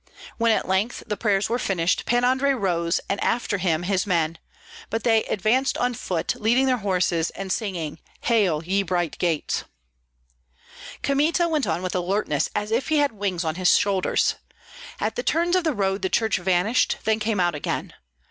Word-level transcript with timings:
When 0.39 0.51
at 0.51 0.67
length 0.67 1.03
the 1.05 1.15
prayers 1.15 1.47
were 1.47 1.59
finished 1.59 2.07
Pan 2.07 2.25
Andrei 2.25 2.53
rose, 2.55 2.99
and 3.07 3.23
after 3.23 3.59
him 3.59 3.83
his 3.83 4.07
men; 4.07 4.39
but 4.89 5.03
they 5.03 5.23
advanced 5.25 5.77
on 5.77 5.93
foot, 5.93 6.33
leading 6.41 6.65
their 6.65 6.77
horses 6.79 7.29
and 7.29 7.51
singing: 7.51 7.99
"Hail, 8.21 8.63
ye 8.63 8.81
bright 8.81 9.19
gates!" 9.19 9.63
Kmita 11.03 11.47
went 11.47 11.67
on 11.67 11.83
with 11.83 11.93
alertness 11.93 12.49
as 12.55 12.71
if 12.71 12.87
he 12.87 12.97
had 12.97 13.11
wings 13.11 13.43
on 13.43 13.53
his 13.61 13.77
shoulders. 13.77 14.37
At 14.99 15.15
the 15.17 15.21
turns 15.21 15.55
of 15.55 15.63
the 15.65 15.71
road 15.75 16.01
the 16.01 16.09
church 16.09 16.37
vanished, 16.39 16.97
then 17.03 17.19
came 17.19 17.39
out 17.39 17.53
again. 17.53 17.93